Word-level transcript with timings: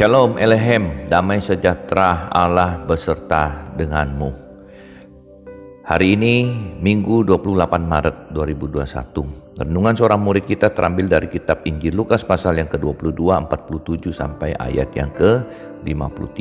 Shalom 0.00 0.40
Elehem, 0.40 1.12
damai 1.12 1.44
sejahtera 1.44 2.32
Allah 2.32 2.88
beserta 2.88 3.68
denganmu. 3.76 4.32
Hari 5.84 6.16
ini 6.16 6.48
Minggu 6.80 7.20
28 7.28 7.84
Maret 7.84 8.32
2021. 8.32 9.60
Renungan 9.60 9.92
seorang 9.92 10.24
murid 10.24 10.48
kita 10.48 10.72
terambil 10.72 11.04
dari 11.04 11.28
kitab 11.28 11.68
Injil 11.68 12.00
Lukas 12.00 12.24
pasal 12.24 12.56
yang 12.56 12.72
ke-22, 12.72 13.12
47 13.44 14.08
sampai 14.08 14.56
ayat 14.56 14.88
yang 14.96 15.12
ke-53. 15.12 16.40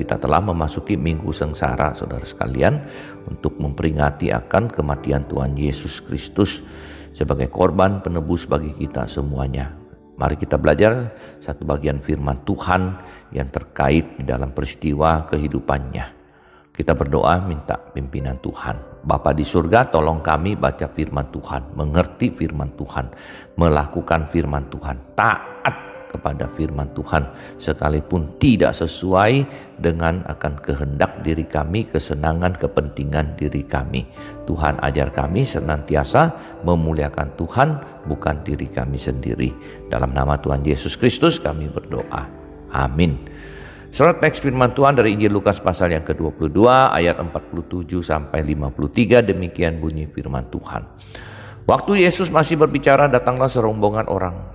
Kita 0.00 0.16
telah 0.16 0.40
memasuki 0.40 0.96
Minggu 0.96 1.28
Sengsara 1.28 1.92
saudara 1.92 2.24
sekalian 2.24 2.88
untuk 3.28 3.60
memperingati 3.60 4.32
akan 4.32 4.72
kematian 4.72 5.28
Tuhan 5.28 5.52
Yesus 5.60 6.00
Kristus 6.00 6.64
sebagai 7.12 7.52
korban 7.52 8.00
penebus 8.00 8.48
bagi 8.48 8.72
kita 8.72 9.04
semuanya. 9.04 9.83
Mari 10.14 10.38
kita 10.38 10.58
belajar 10.58 11.10
satu 11.42 11.66
bagian 11.66 11.98
firman 11.98 12.46
Tuhan 12.46 12.98
yang 13.34 13.50
terkait 13.50 14.14
di 14.14 14.22
dalam 14.22 14.54
peristiwa 14.54 15.26
kehidupannya. 15.26 16.22
Kita 16.74 16.94
berdoa 16.94 17.38
minta 17.46 17.78
pimpinan 17.78 18.38
Tuhan. 18.42 19.06
Bapa 19.06 19.30
di 19.30 19.46
surga 19.46 19.94
tolong 19.94 20.18
kami 20.18 20.58
baca 20.58 20.90
firman 20.90 21.30
Tuhan, 21.30 21.78
mengerti 21.78 22.34
firman 22.34 22.74
Tuhan, 22.74 23.14
melakukan 23.54 24.26
firman 24.26 24.66
Tuhan, 24.70 25.14
taat 25.14 25.53
kepada 26.14 26.46
firman 26.46 26.86
Tuhan 26.94 27.26
sekalipun 27.58 28.38
tidak 28.38 28.78
sesuai 28.78 29.42
dengan 29.82 30.22
akan 30.30 30.62
kehendak 30.62 31.26
diri 31.26 31.42
kami, 31.42 31.90
kesenangan, 31.90 32.54
kepentingan 32.54 33.34
diri 33.34 33.66
kami. 33.66 34.06
Tuhan 34.46 34.78
ajar 34.78 35.10
kami 35.10 35.42
senantiasa 35.42 36.30
memuliakan 36.62 37.34
Tuhan 37.34 37.68
bukan 38.06 38.46
diri 38.46 38.70
kami 38.70 39.02
sendiri. 39.02 39.50
Dalam 39.90 40.14
nama 40.14 40.38
Tuhan 40.38 40.62
Yesus 40.62 40.94
Kristus 40.94 41.42
kami 41.42 41.66
berdoa. 41.66 42.30
Amin. 42.70 43.18
Surat 43.94 44.18
teks 44.18 44.42
firman 44.42 44.74
Tuhan 44.74 44.98
dari 44.98 45.14
Injil 45.14 45.30
Lukas 45.30 45.62
pasal 45.62 45.94
yang 45.94 46.02
ke-22 46.02 46.66
ayat 46.66 47.14
47 47.14 48.02
sampai 48.02 48.42
53 48.42 49.22
demikian 49.22 49.78
bunyi 49.78 50.10
firman 50.10 50.50
Tuhan. 50.50 50.82
Waktu 51.64 52.04
Yesus 52.04 52.28
masih 52.28 52.60
berbicara 52.60 53.08
datanglah 53.08 53.48
serombongan 53.48 54.04
orang 54.10 54.53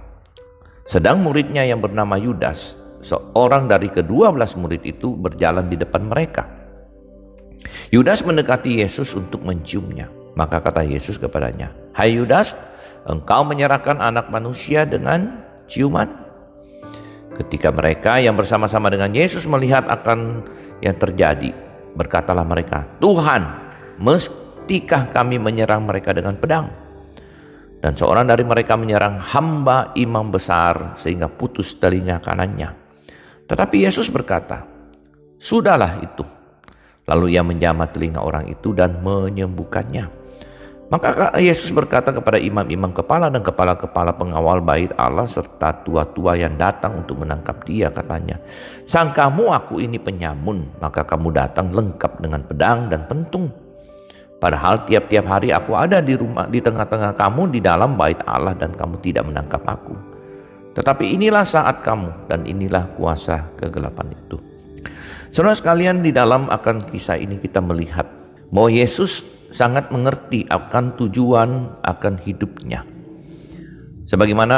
sedang 0.90 1.22
muridnya 1.22 1.62
yang 1.62 1.86
bernama 1.86 2.18
Yudas, 2.18 2.74
seorang 3.06 3.70
dari 3.70 3.94
kedua 3.94 4.34
belas 4.34 4.58
murid 4.58 4.82
itu 4.82 5.14
berjalan 5.14 5.70
di 5.70 5.78
depan 5.78 6.10
mereka. 6.10 6.50
Yudas 7.94 8.26
mendekati 8.26 8.82
Yesus 8.82 9.14
untuk 9.14 9.46
menciumnya. 9.46 10.10
Maka 10.34 10.58
kata 10.58 10.82
Yesus 10.82 11.22
kepadanya, 11.22 11.70
Hai 11.94 12.18
Yudas, 12.18 12.58
engkau 13.06 13.46
menyerahkan 13.46 14.02
anak 14.02 14.34
manusia 14.34 14.88
dengan 14.90 15.46
ciuman? 15.70 16.10
Ketika 17.38 17.70
mereka 17.70 18.18
yang 18.18 18.34
bersama-sama 18.34 18.90
dengan 18.90 19.14
Yesus 19.14 19.46
melihat 19.46 19.86
akan 19.86 20.42
yang 20.82 20.96
terjadi, 20.98 21.54
berkatalah 21.94 22.48
mereka, 22.48 22.88
Tuhan, 22.98 23.46
mestikah 24.00 25.12
kami 25.12 25.38
menyerang 25.38 25.86
mereka 25.86 26.16
dengan 26.16 26.40
pedang? 26.40 26.72
Dan 27.80 27.96
seorang 27.96 28.28
dari 28.28 28.44
mereka 28.44 28.76
menyerang 28.76 29.24
hamba 29.24 29.96
imam 29.96 30.28
besar 30.28 31.00
sehingga 31.00 31.32
putus 31.32 31.80
telinga 31.80 32.20
kanannya. 32.20 32.76
Tetapi 33.48 33.76
Yesus 33.88 34.12
berkata, 34.12 34.68
Sudahlah 35.40 36.04
itu. 36.04 36.28
Lalu 37.08 37.40
ia 37.40 37.42
menjamah 37.42 37.90
telinga 37.90 38.20
orang 38.20 38.52
itu 38.52 38.76
dan 38.76 39.00
menyembuhkannya. 39.00 40.20
Maka 40.90 41.38
Yesus 41.38 41.70
berkata 41.70 42.10
kepada 42.10 42.42
imam-imam 42.42 42.90
kepala 42.90 43.30
dan 43.30 43.46
kepala-kepala 43.46 44.18
pengawal 44.18 44.58
bait 44.58 44.90
Allah 44.98 45.30
serta 45.30 45.86
tua-tua 45.86 46.34
yang 46.34 46.58
datang 46.58 47.06
untuk 47.06 47.22
menangkap 47.22 47.62
dia 47.62 47.94
katanya. 47.94 48.42
Sangkamu 48.90 49.54
aku 49.54 49.78
ini 49.86 50.02
penyamun, 50.02 50.82
maka 50.82 51.06
kamu 51.06 51.30
datang 51.30 51.70
lengkap 51.70 52.26
dengan 52.26 52.42
pedang 52.42 52.90
dan 52.90 53.06
pentung. 53.06 53.54
Padahal 54.40 54.88
tiap-tiap 54.88 55.28
hari 55.28 55.52
aku 55.52 55.76
ada 55.76 56.00
di 56.00 56.16
rumah 56.16 56.48
di 56.48 56.64
tengah-tengah 56.64 57.12
kamu 57.20 57.52
di 57.52 57.60
dalam 57.60 58.00
bait 58.00 58.16
Allah 58.24 58.56
dan 58.56 58.72
kamu 58.72 58.96
tidak 59.04 59.28
menangkap 59.28 59.60
aku. 59.68 59.92
Tetapi 60.80 61.20
inilah 61.20 61.44
saat 61.44 61.84
kamu 61.84 62.32
dan 62.32 62.48
inilah 62.48 62.88
kuasa 62.96 63.52
kegelapan 63.60 64.16
itu. 64.16 64.40
Saudara 65.36 65.60
sekalian 65.60 66.00
di 66.00 66.16
dalam 66.16 66.48
akan 66.48 66.88
kisah 66.88 67.20
ini 67.20 67.36
kita 67.36 67.60
melihat 67.60 68.08
bahwa 68.48 68.72
Yesus 68.72 69.28
sangat 69.52 69.92
mengerti 69.92 70.48
akan 70.48 70.96
tujuan 70.96 71.76
akan 71.84 72.14
hidupnya. 72.24 72.88
Sebagaimana 74.08 74.56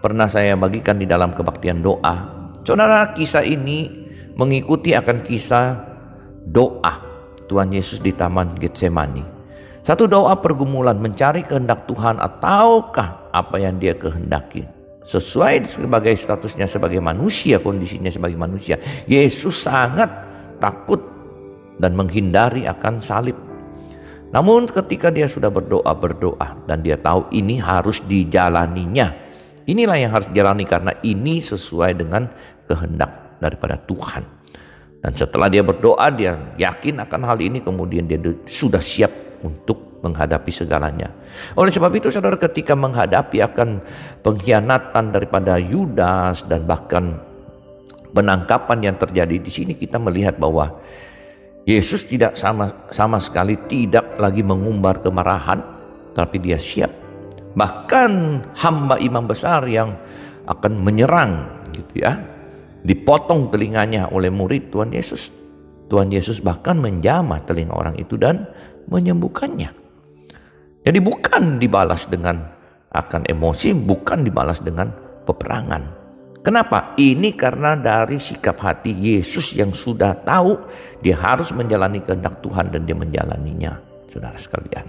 pernah 0.00 0.26
saya 0.26 0.56
bagikan 0.56 0.96
di 0.96 1.04
dalam 1.04 1.36
kebaktian 1.36 1.84
doa. 1.84 2.48
Saudara 2.64 3.12
kisah 3.12 3.44
ini 3.44 3.92
mengikuti 4.40 4.96
akan 4.96 5.20
kisah 5.20 5.84
doa 6.48 7.07
Tuhan 7.48 7.72
Yesus 7.72 7.98
di 8.04 8.12
Taman 8.12 8.54
Getsemani. 8.60 9.24
Satu 9.82 10.04
doa 10.04 10.36
pergumulan 10.36 11.00
mencari 11.00 11.40
kehendak 11.40 11.88
Tuhan 11.88 12.20
ataukah 12.20 13.32
apa 13.32 13.56
yang 13.56 13.80
dia 13.80 13.96
kehendaki. 13.96 14.68
Sesuai 15.08 15.64
sebagai 15.64 16.12
statusnya 16.12 16.68
sebagai 16.68 17.00
manusia, 17.00 17.56
kondisinya 17.56 18.12
sebagai 18.12 18.36
manusia. 18.36 18.76
Yesus 19.08 19.64
sangat 19.64 20.12
takut 20.60 21.00
dan 21.80 21.96
menghindari 21.96 22.68
akan 22.68 23.00
salib. 23.00 23.40
Namun 24.28 24.68
ketika 24.68 25.08
dia 25.08 25.24
sudah 25.24 25.48
berdoa-berdoa 25.48 26.68
dan 26.68 26.84
dia 26.84 27.00
tahu 27.00 27.24
ini 27.32 27.56
harus 27.56 28.04
dijalaninya. 28.04 29.16
Inilah 29.64 29.96
yang 29.96 30.12
harus 30.12 30.28
dijalani 30.28 30.68
karena 30.68 30.92
ini 31.00 31.40
sesuai 31.40 31.96
dengan 31.96 32.28
kehendak 32.68 33.40
daripada 33.40 33.80
Tuhan. 33.80 34.37
Dan 34.98 35.12
setelah 35.14 35.46
dia 35.46 35.62
berdoa, 35.62 36.10
dia 36.10 36.34
yakin 36.58 37.06
akan 37.06 37.20
hal 37.22 37.38
ini, 37.38 37.62
kemudian 37.62 38.10
dia 38.10 38.18
sudah 38.50 38.82
siap 38.82 39.10
untuk 39.46 40.02
menghadapi 40.02 40.50
segalanya. 40.50 41.10
Oleh 41.54 41.70
sebab 41.70 41.90
itu, 41.94 42.10
saudara, 42.10 42.34
ketika 42.38 42.74
menghadapi 42.74 43.38
akan 43.42 43.82
pengkhianatan 44.26 45.14
daripada 45.14 45.58
Yudas 45.58 46.46
dan 46.46 46.66
bahkan 46.66 47.18
penangkapan 48.10 48.90
yang 48.90 48.96
terjadi 48.98 49.38
di 49.38 49.50
sini, 49.50 49.72
kita 49.78 50.02
melihat 50.02 50.38
bahwa 50.38 50.82
Yesus 51.68 52.08
tidak 52.08 52.40
sama 52.40 52.88
sama 52.88 53.20
sekali 53.20 53.58
tidak 53.68 54.16
lagi 54.16 54.40
mengumbar 54.40 54.98
kemarahan, 55.04 55.60
tapi 56.16 56.40
dia 56.42 56.56
siap. 56.56 56.90
Bahkan 57.54 58.10
hamba 58.56 58.96
imam 58.98 59.26
besar 59.28 59.66
yang 59.68 59.94
akan 60.48 60.80
menyerang, 60.80 61.44
gitu 61.76 62.02
ya, 62.02 62.16
dipotong 62.88 63.52
telinganya 63.52 64.08
oleh 64.08 64.32
murid 64.32 64.72
Tuhan 64.72 64.96
Yesus. 64.96 65.28
Tuhan 65.92 66.08
Yesus 66.08 66.40
bahkan 66.40 66.80
menjamah 66.80 67.44
telinga 67.44 67.76
orang 67.76 68.00
itu 68.00 68.16
dan 68.16 68.48
menyembuhkannya. 68.88 69.68
Jadi 70.88 70.98
bukan 71.04 71.60
dibalas 71.60 72.08
dengan 72.08 72.48
akan 72.88 73.28
emosi, 73.28 73.76
bukan 73.76 74.24
dibalas 74.24 74.64
dengan 74.64 74.88
peperangan. 75.28 76.00
Kenapa? 76.40 76.96
Ini 76.96 77.36
karena 77.36 77.76
dari 77.76 78.16
sikap 78.16 78.56
hati 78.64 78.96
Yesus 78.96 79.52
yang 79.52 79.76
sudah 79.76 80.16
tahu 80.24 80.56
dia 81.04 81.20
harus 81.20 81.52
menjalani 81.52 82.00
kehendak 82.00 82.40
Tuhan 82.40 82.72
dan 82.72 82.88
dia 82.88 82.96
menjalaninya, 82.96 83.76
saudara 84.08 84.40
sekalian. 84.40 84.88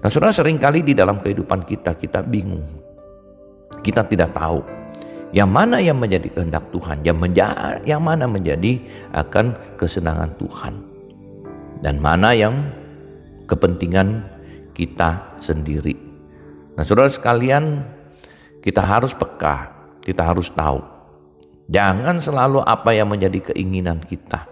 Nah 0.00 0.08
saudara 0.08 0.32
sering 0.32 0.56
kali 0.56 0.80
di 0.80 0.96
dalam 0.96 1.20
kehidupan 1.20 1.68
kita, 1.68 2.00
kita 2.00 2.24
bingung. 2.24 2.64
Kita 3.84 4.08
tidak 4.08 4.32
tahu 4.32 4.79
yang 5.30 5.50
mana 5.50 5.78
yang 5.78 5.98
menjadi 5.98 6.26
kehendak 6.30 6.70
Tuhan, 6.74 7.06
yang, 7.06 7.18
menja 7.18 7.78
yang 7.86 8.02
mana 8.02 8.26
menjadi 8.26 8.82
akan 9.14 9.76
kesenangan 9.78 10.34
Tuhan, 10.38 10.74
dan 11.86 12.02
mana 12.02 12.34
yang 12.34 12.54
kepentingan 13.46 14.26
kita 14.74 15.38
sendiri. 15.38 15.94
Nah, 16.74 16.82
saudara 16.82 17.10
sekalian, 17.10 17.84
kita 18.64 18.82
harus 18.82 19.14
peka, 19.14 19.70
kita 20.02 20.22
harus 20.24 20.50
tahu. 20.50 20.82
Jangan 21.70 22.18
selalu 22.18 22.66
apa 22.66 22.90
yang 22.90 23.14
menjadi 23.14 23.52
keinginan 23.52 24.02
kita. 24.02 24.50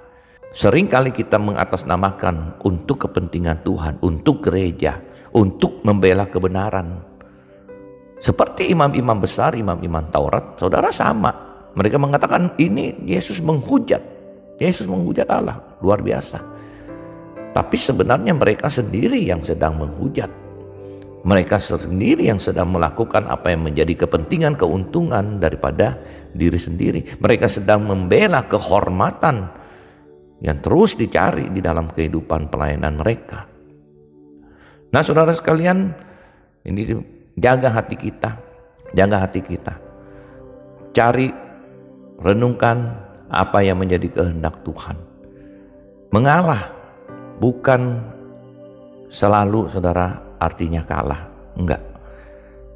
Seringkali 0.55 1.11
kita 1.13 1.37
mengatasnamakan 1.37 2.63
untuk 2.63 3.05
kepentingan 3.09 3.67
Tuhan, 3.67 3.99
untuk 4.01 4.47
gereja, 4.47 5.03
untuk 5.35 5.83
membela 5.85 6.25
kebenaran, 6.25 7.08
seperti 8.19 8.75
imam-imam 8.75 9.19
besar, 9.23 9.55
imam-imam 9.55 10.11
Taurat, 10.11 10.59
saudara 10.59 10.91
sama. 10.91 11.31
Mereka 11.79 11.97
mengatakan 12.03 12.59
ini 12.59 12.99
Yesus 13.07 13.39
menghujat. 13.39 14.03
Yesus 14.59 14.91
menghujat 14.91 15.31
Allah, 15.31 15.79
luar 15.79 16.03
biasa. 16.03 16.43
Tapi 17.55 17.77
sebenarnya 17.79 18.35
mereka 18.35 18.67
sendiri 18.67 19.23
yang 19.23 19.47
sedang 19.47 19.79
menghujat. 19.79 20.31
Mereka 21.23 21.59
sendiri 21.59 22.31
yang 22.31 22.39
sedang 22.43 22.71
melakukan 22.75 23.27
apa 23.27 23.51
yang 23.55 23.67
menjadi 23.67 24.07
kepentingan 24.07 24.55
keuntungan 24.59 25.39
daripada 25.39 25.99
diri 26.35 26.59
sendiri. 26.59 27.01
Mereka 27.19 27.47
sedang 27.51 27.87
membela 27.87 28.47
kehormatan 28.47 29.51
yang 30.43 30.59
terus 30.63 30.95
dicari 30.95 31.51
di 31.51 31.59
dalam 31.59 31.91
kehidupan 31.91 32.51
pelayanan 32.51 32.99
mereka. 32.99 33.47
Nah 34.95 35.03
saudara 35.03 35.35
sekalian, 35.35 35.91
ini 36.65 36.83
Jaga 37.39 37.71
hati 37.71 37.95
kita, 37.95 38.35
jaga 38.99 39.23
hati 39.23 39.39
kita. 39.39 39.79
Cari, 40.91 41.31
renungkan 42.19 43.07
apa 43.31 43.63
yang 43.63 43.79
menjadi 43.79 44.11
kehendak 44.11 44.59
Tuhan. 44.67 44.99
Mengalah 46.11 46.67
bukan 47.39 48.03
selalu 49.07 49.71
saudara 49.71 50.19
artinya 50.43 50.83
kalah. 50.83 51.31
Enggak. 51.55 51.83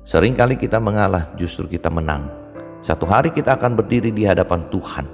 Seringkali 0.07 0.59
kita 0.59 0.79
mengalah 0.79 1.35
justru 1.35 1.67
kita 1.67 1.91
menang. 1.91 2.27
Satu 2.83 3.07
hari 3.07 3.31
kita 3.31 3.55
akan 3.55 3.79
berdiri 3.79 4.11
di 4.11 4.27
hadapan 4.27 4.67
Tuhan. 4.71 5.07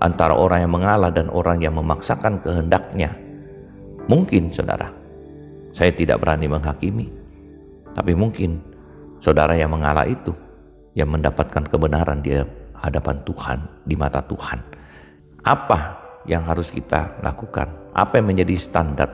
Antara 0.00 0.32
orang 0.32 0.64
yang 0.64 0.72
mengalah 0.72 1.12
dan 1.12 1.28
orang 1.28 1.60
yang 1.60 1.76
memaksakan 1.76 2.40
kehendaknya. 2.40 3.12
Mungkin 4.08 4.48
saudara, 4.52 4.88
saya 5.76 5.92
tidak 5.92 6.24
berani 6.24 6.48
menghakimi. 6.48 7.08
Tapi 7.92 8.12
mungkin 8.16 8.69
saudara 9.20 9.52
yang 9.54 9.70
mengalah 9.70 10.08
itu 10.08 10.32
yang 10.96 11.12
mendapatkan 11.12 11.68
kebenaran 11.68 12.24
di 12.24 12.34
hadapan 12.74 13.16
Tuhan, 13.22 13.58
di 13.86 13.94
mata 13.94 14.24
Tuhan. 14.24 14.58
Apa 15.44 15.78
yang 16.26 16.44
harus 16.48 16.72
kita 16.72 17.20
lakukan? 17.20 17.68
Apa 17.92 18.18
yang 18.18 18.32
menjadi 18.32 18.56
standar 18.56 19.08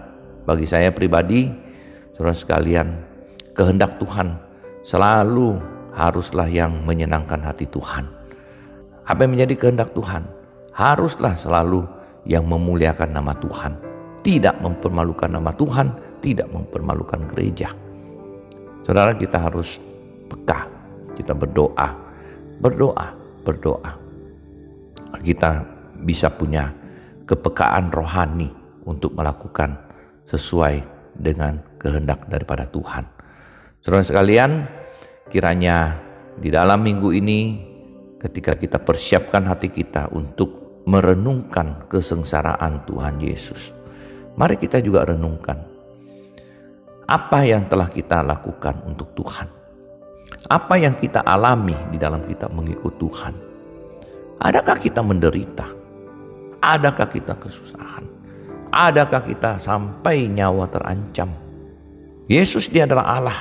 bagi 0.46 0.64
saya 0.64 0.94
pribadi, 0.94 1.50
saudara 2.14 2.34
sekalian, 2.34 2.88
kehendak 3.52 3.98
Tuhan 3.98 4.38
selalu 4.86 5.58
haruslah 5.92 6.46
yang 6.46 6.86
menyenangkan 6.86 7.42
hati 7.42 7.66
Tuhan. 7.66 8.06
Apa 9.06 9.26
yang 9.26 9.38
menjadi 9.38 9.54
kehendak 9.58 9.90
Tuhan? 9.94 10.22
Haruslah 10.70 11.34
selalu 11.34 11.82
yang 12.28 12.46
memuliakan 12.46 13.10
nama 13.10 13.32
Tuhan. 13.38 13.74
Tidak 14.22 14.58
mempermalukan 14.62 15.30
nama 15.30 15.54
Tuhan, 15.54 16.18
tidak 16.22 16.50
mempermalukan 16.50 17.26
gereja. 17.30 17.70
Saudara 18.82 19.14
kita 19.14 19.38
harus 19.38 19.78
peka, 20.26 20.66
kita 21.14 21.32
berdoa, 21.32 21.88
berdoa, 22.60 23.06
berdoa. 23.46 23.92
Kita 25.22 25.64
bisa 26.04 26.28
punya 26.28 26.70
kepekaan 27.24 27.90
rohani 27.90 28.52
untuk 28.86 29.16
melakukan 29.16 29.74
sesuai 30.28 30.82
dengan 31.16 31.58
kehendak 31.80 32.28
daripada 32.28 32.68
Tuhan. 32.68 33.06
Saudara 33.80 34.04
sekalian, 34.04 34.66
kiranya 35.30 35.98
di 36.36 36.52
dalam 36.52 36.82
minggu 36.82 37.10
ini 37.14 37.38
ketika 38.20 38.58
kita 38.58 38.82
persiapkan 38.82 39.46
hati 39.46 39.70
kita 39.70 40.10
untuk 40.12 40.82
merenungkan 40.86 41.90
kesengsaraan 41.90 42.86
Tuhan 42.86 43.18
Yesus. 43.18 43.74
Mari 44.36 44.60
kita 44.60 44.78
juga 44.84 45.08
renungkan 45.08 45.58
apa 47.06 47.38
yang 47.46 47.70
telah 47.70 47.86
kita 47.86 48.22
lakukan 48.22 48.82
untuk 48.86 49.14
Tuhan. 49.14 49.48
Apa 50.46 50.78
yang 50.78 50.94
kita 50.94 51.26
alami 51.26 51.74
di 51.90 51.98
dalam 51.98 52.22
kita 52.22 52.46
mengikut 52.54 52.94
Tuhan? 53.02 53.34
Adakah 54.38 54.78
kita 54.78 55.02
menderita? 55.02 55.66
Adakah 56.62 57.08
kita 57.10 57.34
kesusahan? 57.34 58.06
Adakah 58.70 59.26
kita 59.26 59.58
sampai 59.58 60.30
nyawa 60.30 60.70
terancam? 60.70 61.34
Yesus 62.30 62.70
dia 62.70 62.86
adalah 62.86 63.18
Allah. 63.18 63.40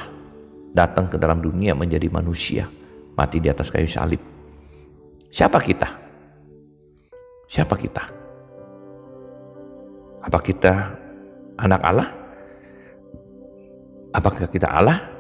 Datang 0.74 1.06
ke 1.06 1.22
dalam 1.22 1.46
dunia 1.46 1.78
menjadi 1.78 2.10
manusia. 2.10 2.66
Mati 3.14 3.38
di 3.38 3.54
atas 3.54 3.70
kayu 3.70 3.86
salib. 3.86 4.20
Siapa 5.30 5.62
kita? 5.62 5.88
Siapa 7.46 7.76
kita? 7.78 8.04
Apa 10.26 10.40
kita 10.42 10.74
anak 11.62 11.82
Allah? 11.86 12.10
Apakah 14.10 14.50
kita 14.50 14.74
Allah? 14.74 15.15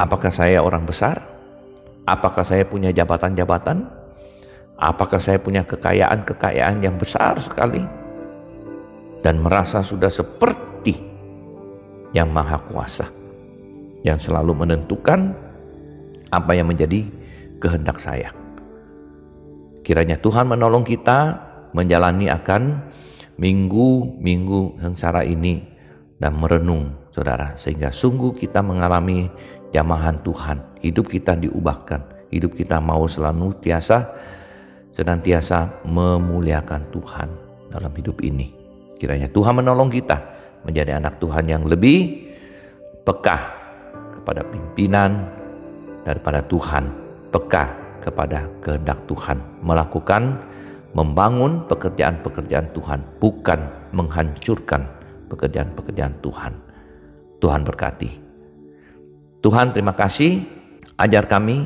Apakah 0.00 0.32
saya 0.32 0.64
orang 0.64 0.88
besar? 0.88 1.20
Apakah 2.08 2.40
saya 2.40 2.64
punya 2.64 2.88
jabatan-jabatan? 2.88 3.84
Apakah 4.80 5.20
saya 5.20 5.36
punya 5.36 5.60
kekayaan-kekayaan 5.68 6.80
yang 6.80 6.96
besar 6.96 7.36
sekali? 7.36 7.84
Dan 9.20 9.44
merasa 9.44 9.84
sudah 9.84 10.08
seperti 10.08 10.96
yang 12.16 12.32
maha 12.32 12.56
kuasa. 12.64 13.12
Yang 14.00 14.32
selalu 14.32 14.64
menentukan 14.64 15.36
apa 16.32 16.56
yang 16.56 16.72
menjadi 16.72 17.04
kehendak 17.60 18.00
saya. 18.00 18.32
Kiranya 19.84 20.16
Tuhan 20.16 20.48
menolong 20.48 20.88
kita 20.88 21.36
menjalani 21.76 22.32
akan 22.32 22.88
minggu-minggu 23.36 24.80
sengsara 24.80 25.28
ini 25.28 25.60
dan 26.16 26.40
merenung 26.40 26.99
saudara 27.10 27.54
sehingga 27.58 27.90
sungguh 27.90 28.34
kita 28.38 28.62
mengalami 28.62 29.30
jamahan 29.74 30.18
Tuhan. 30.22 30.82
Hidup 30.82 31.10
kita 31.10 31.38
diubahkan. 31.38 32.30
Hidup 32.30 32.54
kita 32.54 32.78
mau 32.78 33.06
selalu 33.10 33.58
tiasa 33.58 34.06
senantiasa 34.94 35.86
memuliakan 35.86 36.82
Tuhan 36.94 37.28
dalam 37.70 37.92
hidup 37.94 38.22
ini. 38.22 38.54
Kiranya 38.98 39.30
Tuhan 39.30 39.62
menolong 39.62 39.90
kita 39.90 40.18
menjadi 40.66 41.00
anak 41.00 41.18
Tuhan 41.18 41.48
yang 41.48 41.64
lebih 41.64 42.30
peka 43.02 43.38
kepada 44.20 44.44
pimpinan 44.44 45.24
daripada 46.04 46.44
Tuhan, 46.44 46.90
peka 47.32 47.64
kepada 48.04 48.44
kehendak 48.60 49.00
Tuhan, 49.08 49.40
melakukan 49.64 50.36
membangun 50.92 51.64
pekerjaan-pekerjaan 51.70 52.74
Tuhan, 52.76 53.00
bukan 53.22 53.60
menghancurkan 53.94 54.84
pekerjaan-pekerjaan 55.30 56.14
Tuhan. 56.20 56.69
Tuhan 57.40 57.64
berkati. 57.64 58.10
Tuhan 59.40 59.72
terima 59.72 59.96
kasih 59.96 60.44
ajar 61.00 61.24
kami 61.24 61.64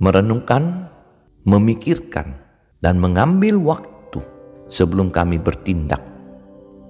merenungkan, 0.00 0.88
memikirkan, 1.44 2.40
dan 2.80 2.96
mengambil 2.96 3.60
waktu 3.60 4.24
sebelum 4.72 5.12
kami 5.12 5.36
bertindak 5.42 6.00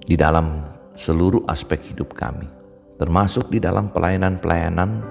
di 0.05 0.15
dalam 0.15 0.63
seluruh 0.95 1.43
aspek 1.51 1.81
hidup 1.91 2.15
kami. 2.15 2.47
Termasuk 2.95 3.51
di 3.51 3.59
dalam 3.59 3.87
pelayanan-pelayanan, 3.91 5.03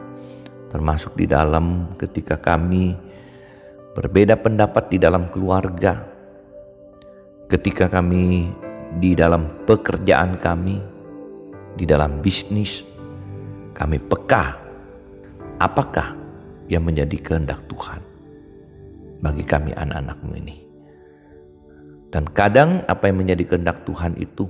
termasuk 0.73 1.17
di 1.17 1.25
dalam 1.25 1.93
ketika 1.97 2.37
kami 2.37 2.93
berbeda 3.97 4.39
pendapat 4.39 4.93
di 4.93 4.99
dalam 5.01 5.27
keluarga, 5.27 5.99
ketika 7.49 7.89
kami 7.89 8.53
di 9.01 9.17
dalam 9.17 9.49
pekerjaan 9.65 10.37
kami, 10.39 10.98
di 11.79 11.87
dalam 11.87 12.19
bisnis, 12.19 12.83
kami 13.73 14.03
peka 14.03 14.69
Apakah 15.59 16.15
yang 16.71 16.87
menjadi 16.87 17.19
kehendak 17.19 17.67
Tuhan 17.67 17.99
bagi 19.19 19.43
kami 19.43 19.75
anak-anakmu 19.75 20.33
ini? 20.39 20.57
Dan 22.15 22.31
kadang 22.31 22.87
apa 22.87 23.11
yang 23.11 23.27
menjadi 23.27 23.43
kehendak 23.43 23.83
Tuhan 23.83 24.15
itu 24.23 24.47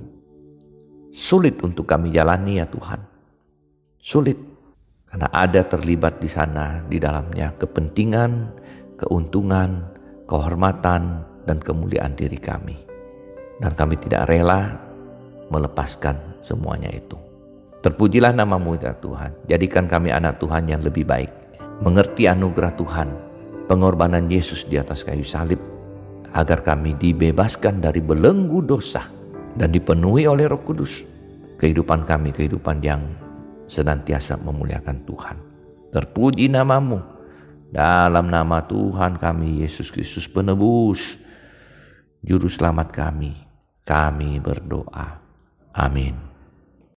sulit 1.09 1.57
untuk 1.65 1.89
kami 1.89 2.13
jalani 2.13 2.61
ya 2.61 2.69
Tuhan. 2.69 3.01
Sulit 3.97 4.37
karena 5.09 5.33
ada 5.33 5.65
terlibat 5.65 6.21
di 6.21 6.29
sana 6.29 6.85
di 6.85 7.01
dalamnya 7.01 7.57
kepentingan, 7.57 8.53
keuntungan, 9.01 9.89
kehormatan 10.29 11.25
dan 11.49 11.57
kemuliaan 11.57 12.13
diri 12.13 12.37
kami. 12.37 12.77
Dan 13.57 13.73
kami 13.73 13.97
tidak 13.97 14.29
rela 14.29 14.77
melepaskan 15.49 16.41
semuanya 16.45 16.89
itu. 16.93 17.17
Terpujilah 17.79 18.35
namamu 18.35 18.75
ya 18.75 18.91
Tuhan. 18.99 19.31
Jadikan 19.47 19.87
kami 19.87 20.11
anak 20.11 20.39
Tuhan 20.43 20.67
yang 20.67 20.83
lebih 20.83 21.07
baik. 21.07 21.31
Mengerti 21.79 22.27
anugerah 22.27 22.75
Tuhan. 22.75 23.07
Pengorbanan 23.71 24.27
Yesus 24.27 24.67
di 24.67 24.75
atas 24.75 25.07
kayu 25.07 25.23
salib. 25.23 25.59
Agar 26.35 26.59
kami 26.59 26.99
dibebaskan 26.99 27.79
dari 27.79 28.03
belenggu 28.03 28.59
dosa. 28.67 29.07
Dan 29.55 29.71
dipenuhi 29.71 30.27
oleh 30.27 30.51
roh 30.51 30.59
kudus. 30.59 31.07
Kehidupan 31.55 32.03
kami 32.03 32.35
kehidupan 32.35 32.83
yang 32.83 32.99
senantiasa 33.71 34.35
memuliakan 34.43 34.97
Tuhan. 35.07 35.37
Terpuji 35.95 36.51
namamu. 36.51 36.99
Dalam 37.69 38.27
nama 38.27 38.59
Tuhan 38.67 39.15
kami 39.15 39.63
Yesus 39.63 39.87
Kristus 39.87 40.27
penebus. 40.27 41.15
Juru 42.19 42.51
selamat 42.51 42.91
kami. 42.91 43.31
Kami 43.87 44.43
berdoa. 44.43 45.18
Amin. 45.79 46.28